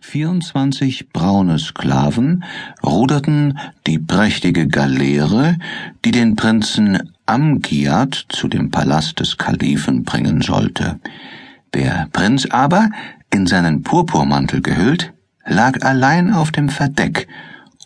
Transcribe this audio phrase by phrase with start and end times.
[0.00, 2.44] 24 braune Sklaven
[2.84, 5.56] ruderten die prächtige Galeere,
[6.04, 10.98] die den Prinzen Amgiad zu dem Palast des Kalifen bringen sollte.
[11.74, 12.90] Der Prinz aber,
[13.32, 15.12] in seinen Purpurmantel gehüllt,
[15.46, 17.28] lag allein auf dem Verdeck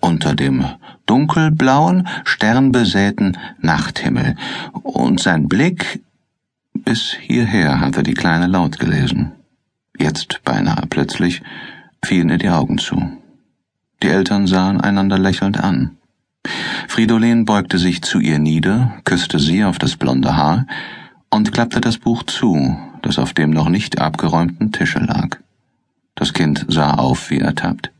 [0.00, 0.64] unter dem
[1.06, 4.36] dunkelblauen, sternbesäten Nachthimmel,
[4.82, 6.00] und sein Blick
[6.72, 9.32] bis hierher hatte die Kleine laut gelesen.
[9.98, 11.42] Jetzt beinahe plötzlich
[12.04, 13.02] fielen ihr die Augen zu.
[14.02, 15.96] Die Eltern sahen einander lächelnd an.
[16.88, 20.66] Fridolin beugte sich zu ihr nieder, küsste sie auf das blonde Haar
[21.30, 25.38] und klappte das Buch zu, das auf dem noch nicht abgeräumten Tische lag.
[26.14, 27.90] Das Kind sah auf wie ertappt.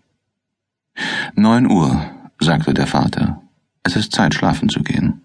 [1.35, 2.05] Neun Uhr,
[2.39, 3.41] sagte der Vater.
[3.83, 5.23] Es ist Zeit, schlafen zu gehen.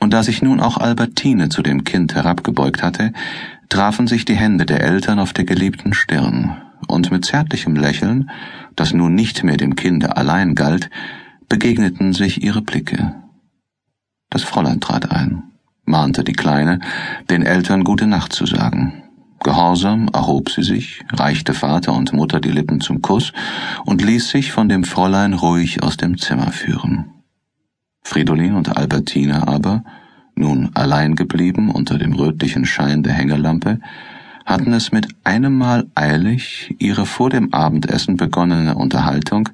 [0.00, 3.12] Und da sich nun auch Albertine zu dem Kind herabgebeugt hatte,
[3.68, 8.30] trafen sich die Hände der Eltern auf der geliebten Stirn, und mit zärtlichem Lächeln,
[8.76, 10.90] das nun nicht mehr dem Kinde allein galt,
[11.48, 13.14] begegneten sich ihre Blicke.
[14.30, 15.44] Das Fräulein trat ein,
[15.84, 16.80] mahnte die Kleine,
[17.30, 19.02] den Eltern gute Nacht zu sagen.
[19.44, 23.32] Gehorsam erhob sie sich, reichte Vater und Mutter die Lippen zum Kuss
[23.84, 27.10] und ließ sich von dem Fräulein ruhig aus dem Zimmer führen.
[28.02, 29.84] Fridolin und Albertine aber,
[30.34, 33.80] nun allein geblieben unter dem rötlichen Schein der Hängelampe,
[34.44, 39.48] hatten es mit einem Mal eilig, ihre vor dem Abendessen begonnene Unterhaltung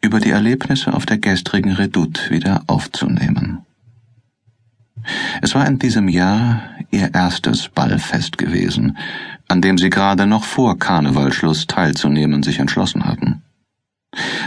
[0.00, 3.60] über die Erlebnisse auf der gestrigen Redoute wieder aufzunehmen.
[5.42, 8.96] Es war in diesem Jahr ihr erstes Ballfest gewesen,
[9.48, 13.42] an dem sie gerade noch vor Karnevalschluss teilzunehmen sich entschlossen hatten.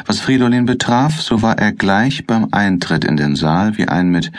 [0.05, 4.31] Was Fridolin betraf, so war er gleich beim Eintritt in den Saal wie ein mit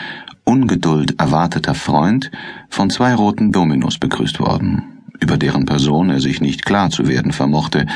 [0.43, 2.29] Ungeduld erwarteter Freund
[2.69, 4.92] von zwei roten Dominos begrüßt worden,
[5.23, 7.87] über deren Person er sich nicht klar zu werden vermochte,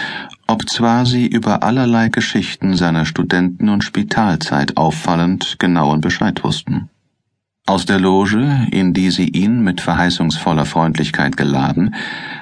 [0.47, 6.89] obzwar sie über allerlei Geschichten seiner Studenten- und Spitalzeit auffallend genauen Bescheid wussten.
[7.65, 11.95] Aus der Loge, in die sie ihn mit verheißungsvoller Freundlichkeit geladen,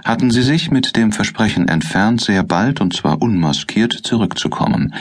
[0.06, 4.94] hatten sie sich mit dem Versprechen entfernt, sehr bald und zwar unmaskiert zurückzukommen,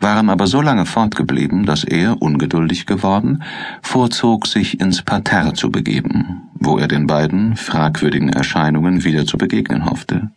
[0.00, 3.44] waren aber so lange fortgeblieben, dass er, ungeduldig geworden,
[3.80, 9.86] vorzog, sich ins Parterre zu begeben, wo er den beiden fragwürdigen Erscheinungen wieder zu begegnen
[9.86, 10.30] hoffte.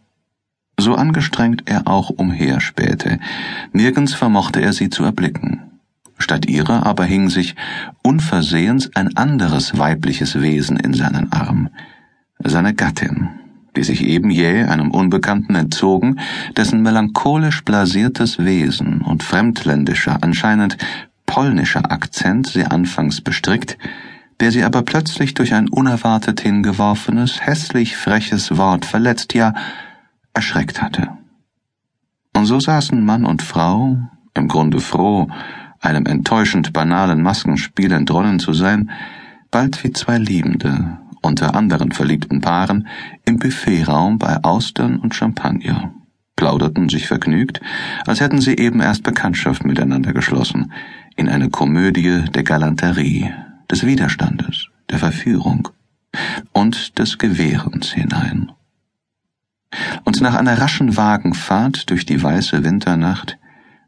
[0.79, 3.19] So angestrengt er auch umherspähte,
[3.73, 5.61] nirgends vermochte er sie zu erblicken.
[6.17, 7.55] Statt ihrer aber hing sich
[8.01, 11.69] unversehens ein anderes weibliches Wesen in seinen Arm,
[12.39, 13.29] seine Gattin,
[13.75, 16.19] die sich eben jäh einem Unbekannten entzogen,
[16.55, 20.77] dessen melancholisch blasiertes Wesen und fremdländischer, anscheinend
[21.25, 23.77] polnischer Akzent sie anfangs bestrickt,
[24.43, 29.53] der sie aber plötzlich durch ein unerwartet hingeworfenes, hässlich freches Wort verletzt, ja
[30.33, 31.17] erschreckt hatte.
[32.35, 33.97] Und so saßen Mann und Frau,
[34.33, 35.29] im Grunde froh,
[35.79, 38.91] einem enttäuschend banalen Maskenspiel entronnen zu sein,
[39.49, 42.89] bald wie zwei Liebende, unter anderen verliebten Paaren,
[43.23, 45.93] im Buffetraum bei Austern und Champagner,
[46.35, 47.61] plauderten sich vergnügt,
[48.05, 50.73] als hätten sie eben erst Bekanntschaft miteinander geschlossen,
[51.15, 53.31] in eine Komödie der Galanterie,
[53.73, 55.67] des Widerstandes, der Verführung
[56.51, 58.51] und des Gewährens hinein.
[60.03, 63.39] Und nach einer raschen Wagenfahrt durch die weiße Winternacht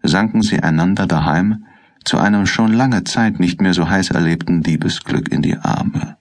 [0.02, 1.66] sanken sie einander daheim
[2.04, 6.18] zu einem schon lange Zeit nicht mehr so heiß erlebten Liebesglück in die Arme.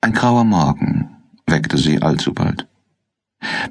[0.00, 1.10] Ein grauer Morgen
[1.46, 2.66] weckte sie allzubald.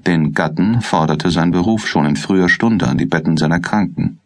[0.05, 4.19] Den Gatten forderte sein Beruf schon in früher Stunde an die Betten seiner Kranken.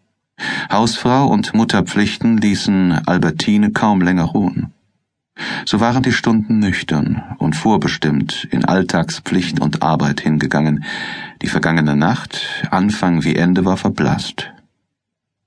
[0.71, 4.73] Hausfrau und Mutterpflichten ließen Albertine kaum länger ruhen.
[5.65, 10.83] So waren die Stunden nüchtern und vorbestimmt in Alltagspflicht und Arbeit hingegangen.
[11.41, 14.51] Die vergangene Nacht, Anfang wie Ende, war verblasst.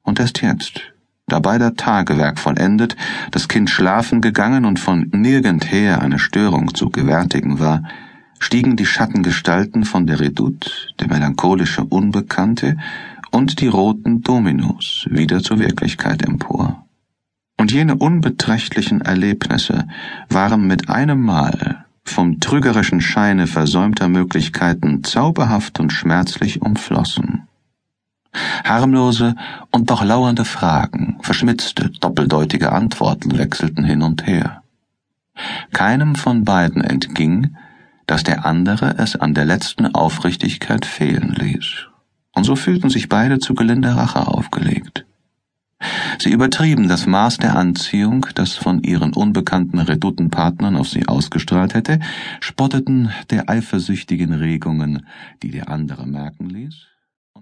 [0.03, 0.81] Und erst jetzt,
[1.27, 2.97] da beider Tagewerk vollendet,
[3.31, 7.83] das Kind schlafen gegangen und von nirgendher eine Störung zu gewärtigen war,
[8.39, 12.77] stiegen die Schattengestalten von der Redoute, der melancholische Unbekannte
[13.31, 16.87] und die roten Dominos wieder zur Wirklichkeit empor.
[17.57, 19.87] Und jene unbeträchtlichen Erlebnisse
[20.29, 27.47] waren mit einem Mal vom trügerischen Scheine versäumter Möglichkeiten zauberhaft und schmerzlich umflossen.
[28.65, 29.35] Harmlose
[29.73, 34.63] und doch lauernde Fragen, verschmitzte, doppeldeutige Antworten wechselten hin und her.
[35.73, 37.57] Keinem von beiden entging,
[38.07, 41.90] dass der andere es an der letzten Aufrichtigkeit fehlen ließ.
[42.33, 45.05] Und so fühlten sich beide zu gelinde Rache aufgelegt.
[46.19, 52.01] Sie übertrieben das Maß der Anziehung, das von ihren unbekannten Reduttenpartnern auf sie ausgestrahlt hätte,
[52.41, 55.07] spotteten der eifersüchtigen Regungen,
[55.43, 56.87] die der andere merken ließ,